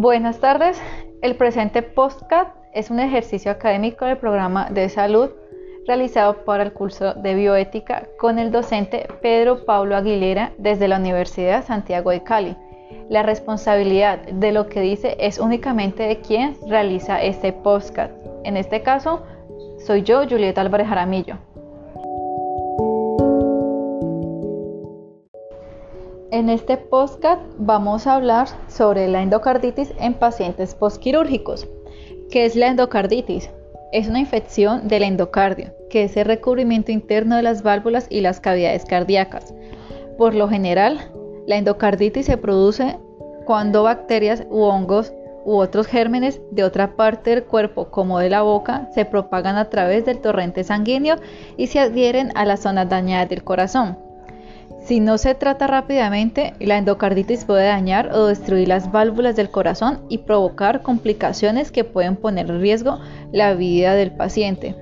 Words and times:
Buenas 0.00 0.40
tardes. 0.40 0.80
El 1.20 1.36
presente 1.36 1.82
podcast 1.82 2.56
es 2.72 2.88
un 2.88 3.00
ejercicio 3.00 3.50
académico 3.52 4.06
del 4.06 4.16
programa 4.16 4.70
de 4.70 4.88
salud 4.88 5.28
realizado 5.86 6.42
para 6.46 6.62
el 6.62 6.72
curso 6.72 7.12
de 7.12 7.34
bioética 7.34 8.08
con 8.18 8.38
el 8.38 8.50
docente 8.50 9.06
Pedro 9.20 9.66
Pablo 9.66 9.94
Aguilera 9.94 10.52
desde 10.56 10.88
la 10.88 10.96
Universidad 10.96 11.66
Santiago 11.66 12.12
de 12.12 12.22
Cali. 12.22 12.56
La 13.10 13.22
responsabilidad 13.22 14.20
de 14.20 14.52
lo 14.52 14.68
que 14.70 14.80
dice 14.80 15.18
es 15.20 15.38
únicamente 15.38 16.04
de 16.04 16.22
quien 16.22 16.56
realiza 16.66 17.22
este 17.22 17.52
podcast. 17.52 18.14
En 18.44 18.56
este 18.56 18.80
caso, 18.80 19.22
soy 19.84 20.02
yo, 20.02 20.26
Julieta 20.26 20.62
Álvarez 20.62 20.88
Jaramillo. 20.88 21.36
En 26.32 26.48
este 26.48 26.76
podcast 26.76 27.42
vamos 27.58 28.06
a 28.06 28.14
hablar 28.14 28.46
sobre 28.68 29.08
la 29.08 29.20
endocarditis 29.20 29.92
en 29.98 30.14
pacientes 30.14 30.76
postquirúrgicos. 30.76 31.66
¿Qué 32.30 32.44
es 32.44 32.54
la 32.54 32.68
endocarditis? 32.68 33.50
Es 33.90 34.06
una 34.06 34.20
infección 34.20 34.86
del 34.86 35.02
endocardio, 35.02 35.72
que 35.90 36.04
es 36.04 36.16
el 36.16 36.26
recubrimiento 36.26 36.92
interno 36.92 37.34
de 37.34 37.42
las 37.42 37.64
válvulas 37.64 38.06
y 38.08 38.20
las 38.20 38.38
cavidades 38.38 38.84
cardíacas. 38.84 39.52
Por 40.18 40.36
lo 40.36 40.48
general, 40.48 41.10
la 41.48 41.56
endocarditis 41.56 42.26
se 42.26 42.36
produce 42.36 42.96
cuando 43.44 43.82
bacterias 43.82 44.44
u 44.50 44.62
hongos 44.62 45.12
u 45.44 45.56
otros 45.56 45.88
gérmenes 45.88 46.40
de 46.52 46.62
otra 46.62 46.94
parte 46.94 47.30
del 47.30 47.42
cuerpo, 47.42 47.90
como 47.90 48.20
de 48.20 48.30
la 48.30 48.42
boca, 48.42 48.88
se 48.94 49.04
propagan 49.04 49.56
a 49.56 49.68
través 49.68 50.04
del 50.04 50.20
torrente 50.20 50.62
sanguíneo 50.62 51.16
y 51.56 51.66
se 51.66 51.80
adhieren 51.80 52.30
a 52.36 52.44
las 52.44 52.60
zonas 52.60 52.88
dañadas 52.88 53.28
del 53.28 53.42
corazón. 53.42 54.09
Si 54.80 54.98
no 54.98 55.18
se 55.18 55.34
trata 55.34 55.66
rápidamente, 55.66 56.54
la 56.58 56.78
endocarditis 56.78 57.44
puede 57.44 57.66
dañar 57.66 58.12
o 58.12 58.26
destruir 58.26 58.68
las 58.68 58.90
válvulas 58.90 59.36
del 59.36 59.50
corazón 59.50 60.00
y 60.08 60.18
provocar 60.18 60.82
complicaciones 60.82 61.70
que 61.70 61.84
pueden 61.84 62.16
poner 62.16 62.50
en 62.50 62.60
riesgo 62.60 62.98
la 63.30 63.54
vida 63.54 63.94
del 63.94 64.12
paciente. 64.12 64.74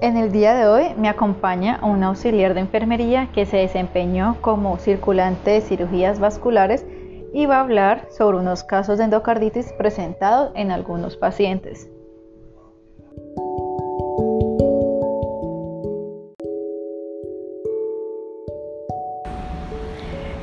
En 0.00 0.16
el 0.16 0.30
día 0.30 0.54
de 0.54 0.68
hoy 0.68 0.94
me 0.96 1.08
acompaña 1.08 1.80
un 1.82 2.04
auxiliar 2.04 2.54
de 2.54 2.60
enfermería 2.60 3.30
que 3.32 3.46
se 3.46 3.56
desempeñó 3.56 4.36
como 4.40 4.78
circulante 4.78 5.50
de 5.50 5.60
cirugías 5.60 6.20
vasculares 6.20 6.86
y 7.32 7.46
va 7.46 7.56
a 7.56 7.60
hablar 7.62 8.06
sobre 8.10 8.38
unos 8.38 8.62
casos 8.62 8.98
de 8.98 9.04
endocarditis 9.04 9.72
presentados 9.72 10.52
en 10.54 10.70
algunos 10.70 11.16
pacientes. 11.16 11.90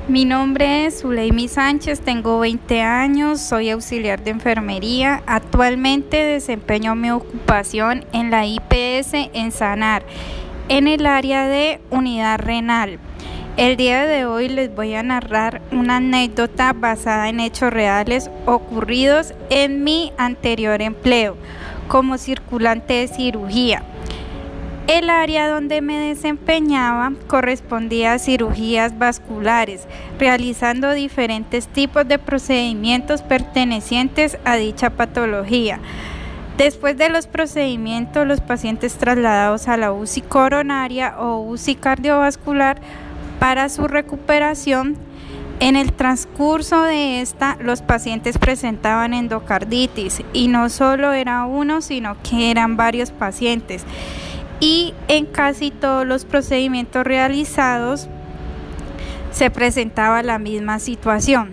Mi 0.08 0.24
nombre 0.24 0.86
es 0.86 1.02
Zuleimi 1.02 1.48
Sánchez, 1.48 2.00
tengo 2.02 2.38
20 2.38 2.84
años, 2.84 3.42
soy 3.42 3.72
auxiliar 3.72 4.24
de 4.24 4.30
enfermería. 4.30 5.24
Actualmente 5.26 6.18
desempeño 6.24 6.94
mi 6.94 7.10
ocupación 7.10 8.06
en 8.14 8.30
la 8.30 8.46
IPS 8.46 9.32
en 9.34 9.52
Sanar, 9.52 10.04
en 10.70 10.88
el 10.88 11.08
área 11.08 11.48
de 11.48 11.82
unidad 11.90 12.38
renal. 12.38 13.00
El 13.58 13.78
día 13.78 14.06
de 14.06 14.28
hoy 14.28 14.48
les 14.48 14.76
voy 14.76 14.94
a 14.94 15.02
narrar 15.02 15.64
una 15.72 15.96
anécdota 15.96 16.74
basada 16.74 17.28
en 17.30 17.40
hechos 17.40 17.74
reales 17.74 18.30
ocurridos 18.46 19.34
en 19.50 19.84
mi 19.84 20.14
anterior 20.20 20.84
empleo 20.84 21.36
como 21.88 22.20
circulante 22.20 22.94
de 22.94 23.08
cirugía. 23.08 23.84
El 24.88 25.10
área 25.10 25.50
donde 25.50 25.82
me 25.82 25.98
desempeñaba 25.98 27.12
correspondía 27.26 28.14
a 28.14 28.20
cirugías 28.20 29.00
vasculares, 29.00 29.88
realizando 30.20 30.92
diferentes 30.92 31.68
tipos 31.68 32.08
de 32.08 32.20
procedimientos 32.20 33.24
pertenecientes 33.24 34.38
a 34.46 34.58
dicha 34.58 34.92
patología. 34.92 35.80
Después 36.60 36.98
de 36.98 37.10
los 37.10 37.26
procedimientos, 37.26 38.28
los 38.28 38.42
pacientes 38.42 38.94
trasladados 38.94 39.68
a 39.68 39.76
la 39.76 39.92
UCI 39.92 40.22
coronaria 40.22 41.16
o 41.18 41.42
UCI 41.42 41.76
cardiovascular 41.76 42.80
para 43.40 43.70
su 43.70 43.88
recuperación. 43.88 44.98
En 45.60 45.78
el 45.78 45.94
transcurso 45.94 46.84
de 46.84 47.22
esta, 47.22 47.58
los 47.60 47.82
pacientes 47.82 48.38
presentaban 48.38 49.16
endocarditis 49.16 50.22
y 50.32 50.48
no 50.48 50.70
solo 50.70 51.12
era 51.12 51.46
uno, 51.46 51.82
sino 51.82 52.18
que 52.22 52.52
eran 52.52 52.78
varios 52.78 53.10
pacientes 53.10 53.84
y 54.60 54.94
en 55.08 55.26
casi 55.26 55.72
todos 55.72 56.06
los 56.06 56.26
procedimientos 56.26 57.04
realizados 57.04 58.08
se 59.32 59.50
presentaba 59.50 60.24
la 60.24 60.40
misma 60.40 60.80
situación. 60.80 61.52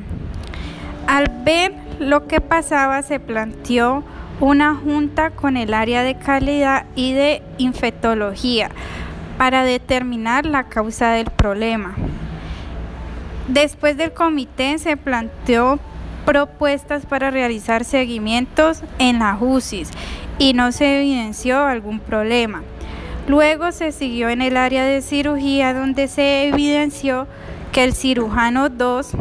Al 1.06 1.26
ver 1.44 1.74
lo 1.98 2.26
que 2.26 2.40
pasaba 2.40 3.02
se 3.02 3.18
planteó 3.20 4.04
una 4.40 4.74
junta 4.74 5.30
con 5.30 5.56
el 5.56 5.74
área 5.74 6.02
de 6.02 6.16
calidad 6.16 6.86
y 6.94 7.12
de 7.12 7.42
infectología 7.58 8.70
para 9.38 9.64
determinar 9.64 10.46
la 10.46 10.64
causa 10.64 11.10
del 11.12 11.26
problema. 11.26 11.94
Después 13.48 13.96
del 13.96 14.12
comité 14.12 14.78
se 14.78 14.96
planteó 14.96 15.80
propuestas 16.24 17.04
para 17.06 17.30
realizar 17.30 17.84
seguimientos 17.84 18.82
en 18.98 19.18
la 19.18 19.36
UCIs 19.40 19.90
y 20.38 20.54
no 20.54 20.70
se 20.72 21.00
evidenció 21.00 21.64
algún 21.64 21.98
problema. 21.98 22.62
Luego 23.32 23.72
se 23.72 23.92
siguió 23.92 24.28
en 24.28 24.42
el 24.42 24.58
área 24.58 24.84
de 24.84 25.00
cirugía 25.00 25.72
donde 25.72 26.06
se 26.06 26.48
evidenció 26.48 27.26
que 27.72 27.82
el 27.82 27.94
cirujano 27.94 28.68
2 28.68 29.12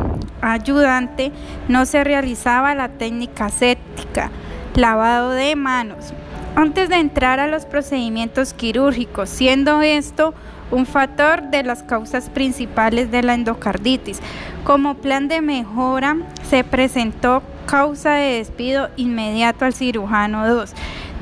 ayudante 0.42 1.32
no 1.70 1.86
se 1.86 2.04
realizaba 2.04 2.76
la 2.76 2.90
técnica 2.90 3.48
séptica, 3.48 4.30
lavado 4.76 5.30
de 5.30 5.56
manos, 5.56 6.14
antes 6.58 6.90
de 6.90 6.98
entrar 6.98 7.40
a 7.40 7.48
los 7.48 7.64
procedimientos 7.64 8.54
quirúrgicos, 8.54 9.30
siendo 9.30 9.82
esto 9.82 10.34
un 10.72 10.86
factor 10.86 11.44
de 11.44 11.64
las 11.64 11.82
causas 11.82 12.30
principales 12.30 13.12
de 13.12 13.24
la 13.24 13.34
endocarditis. 13.34 14.20
Como 14.66 14.96
plan 14.96 15.30
de 15.30 15.40
mejora 15.40 16.18
se 16.50 16.66
presentó 16.66 17.44
causa 17.66 18.16
de 18.16 18.40
despido 18.40 18.90
inmediato 18.98 19.64
al 19.64 19.74
cirujano 19.74 20.54
2 20.54 20.74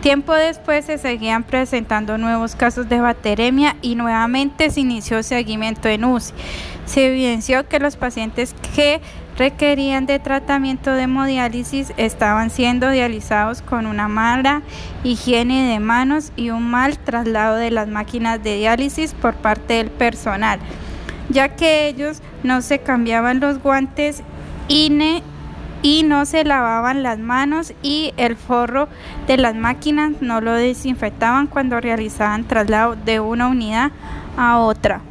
Tiempo 0.02 0.34
después 0.34 0.86
se 0.86 0.98
seguían 0.98 1.44
presentando 1.44 2.18
nuevos 2.18 2.56
casos 2.56 2.88
de 2.88 3.02
bacteremia 3.02 3.76
y 3.82 3.96
nuevamente 3.96 4.70
se 4.70 4.80
inició 4.80 5.24
seguimiento 5.24 5.90
en 5.90 6.06
UCI. 6.06 6.34
Se 6.86 7.08
evidenció 7.08 7.68
que 7.68 7.80
los 7.80 7.98
pacientes 7.98 8.56
que 8.76 9.02
requerían 9.38 10.06
de 10.06 10.20
tratamiento 10.20 10.94
de 10.94 11.04
hemodiálisis 11.04 11.92
estaban 11.98 12.50
siendo 12.50 12.90
dializados 12.90 13.62
con 13.62 13.88
una 13.88 14.08
mala 14.08 14.62
higiene 15.04 15.70
de 15.70 15.80
manos 15.82 16.32
y 16.38 16.50
un 16.50 16.64
mal 16.64 16.98
traslado 16.98 17.58
de 17.58 17.70
las 17.70 17.90
máquinas 17.90 18.42
de 18.42 18.56
diálisis 18.56 19.14
por 19.14 19.36
parte 19.36 19.76
del 19.76 19.92
personal, 19.92 20.60
ya 21.28 21.56
que 21.58 21.88
ellos 21.88 22.22
no 22.44 22.62
se 22.62 22.80
cambiaban 22.80 23.42
los 23.42 23.60
guantes 23.60 24.24
INE 24.70 25.24
y 25.82 26.04
no 26.04 26.26
se 26.26 26.44
lavaban 26.44 27.04
las 27.04 27.20
manos 27.20 27.74
y 27.82 28.14
el 28.18 28.36
forro 28.36 28.88
de 29.28 29.38
las 29.38 29.56
máquinas 29.56 30.22
no 30.22 30.42
lo 30.42 30.54
desinfectaban 30.54 31.48
cuando 31.48 31.80
realizaban 31.80 32.46
traslado 32.46 32.96
de 32.96 33.20
una 33.20 33.48
unidad 33.48 33.92
a 34.38 34.60
otra. 34.60 35.02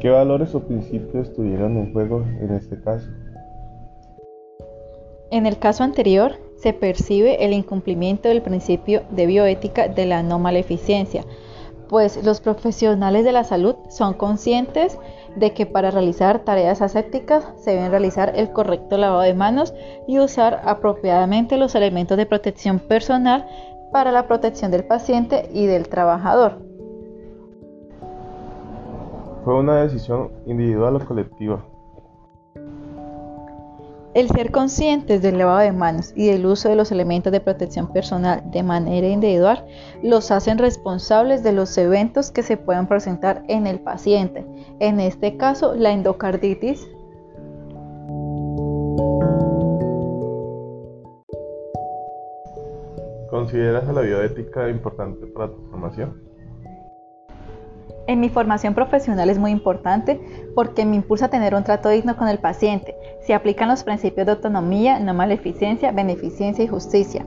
¿Qué 0.00 0.10
valores 0.10 0.54
o 0.54 0.60
principios 0.60 1.28
estuvieron 1.28 1.76
en 1.76 1.92
juego 1.92 2.24
en 2.40 2.54
este 2.54 2.80
caso? 2.80 3.08
En 5.30 5.44
el 5.44 5.58
caso 5.58 5.82
anterior, 5.82 6.36
se 6.56 6.72
percibe 6.72 7.44
el 7.44 7.52
incumplimiento 7.52 8.28
del 8.28 8.42
principio 8.42 9.02
de 9.10 9.26
bioética 9.26 9.88
de 9.88 10.06
la 10.06 10.22
no 10.22 10.38
maleficencia, 10.38 11.24
pues 11.88 12.22
los 12.24 12.40
profesionales 12.40 13.24
de 13.24 13.32
la 13.32 13.44
salud 13.44 13.76
son 13.88 14.14
conscientes 14.14 14.98
de 15.36 15.52
que 15.52 15.66
para 15.66 15.90
realizar 15.90 16.40
tareas 16.40 16.82
asépticas 16.82 17.46
se 17.56 17.72
deben 17.72 17.90
realizar 17.90 18.32
el 18.36 18.50
correcto 18.50 18.96
lavado 18.96 19.22
de 19.22 19.34
manos 19.34 19.74
y 20.06 20.18
usar 20.18 20.62
apropiadamente 20.64 21.56
los 21.56 21.74
elementos 21.74 22.16
de 22.16 22.26
protección 22.26 22.78
personal 22.78 23.46
para 23.92 24.12
la 24.12 24.26
protección 24.26 24.70
del 24.70 24.84
paciente 24.84 25.48
y 25.52 25.66
del 25.66 25.88
trabajador. 25.88 26.58
Fue 29.44 29.54
una 29.54 29.76
decisión 29.82 30.30
individual 30.46 30.96
o 30.96 31.06
colectiva. 31.06 31.64
El 34.18 34.28
ser 34.30 34.50
conscientes 34.50 35.22
del 35.22 35.38
lavado 35.38 35.60
de 35.60 35.70
manos 35.70 36.12
y 36.16 36.26
del 36.26 36.44
uso 36.44 36.68
de 36.68 36.74
los 36.74 36.90
elementos 36.90 37.30
de 37.30 37.38
protección 37.38 37.92
personal 37.92 38.42
de 38.50 38.64
manera 38.64 39.06
individual 39.06 39.64
los 40.02 40.32
hacen 40.32 40.58
responsables 40.58 41.44
de 41.44 41.52
los 41.52 41.78
eventos 41.78 42.32
que 42.32 42.42
se 42.42 42.56
puedan 42.56 42.88
presentar 42.88 43.44
en 43.46 43.68
el 43.68 43.78
paciente, 43.78 44.44
en 44.80 44.98
este 44.98 45.36
caso 45.36 45.76
la 45.76 45.92
endocarditis. 45.92 46.88
¿Consideras 53.30 53.86
la 53.86 54.00
bioética 54.00 54.68
importante 54.68 55.28
para 55.28 55.52
tu 55.52 55.60
formación? 55.70 56.27
En 58.08 58.20
mi 58.20 58.30
formación 58.30 58.72
profesional 58.72 59.28
es 59.28 59.38
muy 59.38 59.50
importante 59.50 60.18
porque 60.54 60.86
me 60.86 60.96
impulsa 60.96 61.26
a 61.26 61.28
tener 61.28 61.54
un 61.54 61.62
trato 61.62 61.90
digno 61.90 62.16
con 62.16 62.26
el 62.28 62.38
paciente. 62.38 62.96
Se 63.26 63.34
aplican 63.34 63.68
los 63.68 63.84
principios 63.84 64.24
de 64.24 64.32
autonomía, 64.32 64.98
no 64.98 65.12
maleficencia, 65.12 65.92
beneficencia 65.92 66.64
y 66.64 66.68
justicia. 66.68 67.26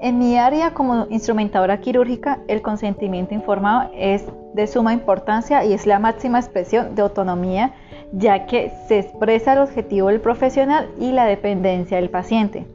En 0.00 0.18
mi 0.18 0.38
área 0.38 0.72
como 0.72 1.06
instrumentadora 1.10 1.80
quirúrgica, 1.80 2.38
el 2.48 2.62
consentimiento 2.62 3.34
informado 3.34 3.90
es 3.94 4.24
de 4.54 4.66
suma 4.66 4.94
importancia 4.94 5.66
y 5.66 5.74
es 5.74 5.86
la 5.86 5.98
máxima 5.98 6.40
expresión 6.40 6.94
de 6.94 7.02
autonomía, 7.02 7.74
ya 8.10 8.46
que 8.46 8.72
se 8.88 9.00
expresa 9.00 9.52
el 9.52 9.58
objetivo 9.58 10.08
del 10.08 10.22
profesional 10.22 10.88
y 10.98 11.12
la 11.12 11.26
dependencia 11.26 11.98
del 11.98 12.08
paciente. 12.08 12.66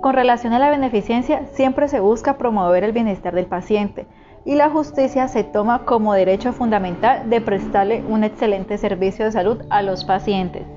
Con 0.00 0.12
relación 0.12 0.52
a 0.52 0.58
la 0.58 0.70
beneficencia, 0.70 1.46
siempre 1.52 1.86
se 1.86 2.00
busca 2.00 2.36
promover 2.36 2.82
el 2.82 2.90
bienestar 2.90 3.32
del 3.32 3.46
paciente 3.46 4.08
y 4.44 4.54
la 4.54 4.70
justicia 4.70 5.28
se 5.28 5.44
toma 5.44 5.84
como 5.84 6.14
derecho 6.14 6.52
fundamental 6.52 7.30
de 7.30 7.40
prestarle 7.40 8.04
un 8.06 8.24
excelente 8.24 8.78
servicio 8.78 9.24
de 9.24 9.32
salud 9.32 9.62
a 9.70 9.82
los 9.82 10.04
pacientes. 10.04 10.73